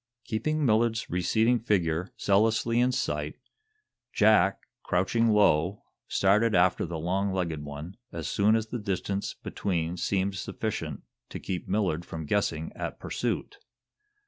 Keeping 0.25 0.65
Millard's 0.65 1.11
receding 1.11 1.59
figure 1.59 2.11
zealously 2.19 2.79
in 2.79 2.91
sight, 2.91 3.35
Jack, 4.11 4.61
crouching 4.81 5.27
low, 5.29 5.83
started 6.07 6.55
after 6.55 6.87
the 6.87 6.97
long 6.97 7.31
legged 7.31 7.63
one 7.63 7.97
as 8.11 8.27
soon 8.27 8.55
as 8.55 8.69
the 8.69 8.79
distance 8.79 9.35
between 9.35 9.97
seemed 9.97 10.33
sufficient 10.33 11.03
to 11.29 11.39
keep 11.39 11.67
Millard 11.67 12.03
from 12.03 12.25
guessing 12.25 12.71
at 12.73 12.99
pursuit. 12.99 13.59